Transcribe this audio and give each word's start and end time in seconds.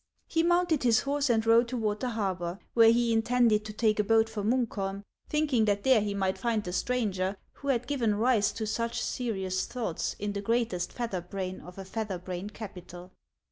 He 0.27 0.41
mounted 0.41 0.81
his 0.81 1.01
horse 1.01 1.29
and 1.29 1.45
rode 1.45 1.67
toward 1.67 1.99
the 1.99 2.09
harbor, 2.09 2.57
where 2.73 2.91
he 2.91 3.13
intended 3.13 3.63
to 3.65 3.71
take 3.71 3.99
a 3.99 4.03
boat 4.03 4.29
for 4.29 4.41
Munkholm, 4.43 5.03
thinking 5.29 5.65
that 5.65 5.83
there 5.83 6.01
he 6.01 6.15
might 6.15 6.39
find 6.39 6.63
the 6.63 6.73
stranger 6.73 7.37
who 7.53 7.67
had 7.67 7.85
given 7.85 8.15
rise 8.15 8.51
to 8.53 8.65
such 8.65 8.99
serious 8.99 9.67
thoughts 9.67 10.15
in 10.17 10.33
the 10.33 10.41
greatest 10.41 10.91
feather 10.91 11.21
brain 11.21 11.59
of 11.61 11.77
a 11.77 11.85
feather 11.85 12.17
brained 12.17 12.55
capital. 12.55 13.11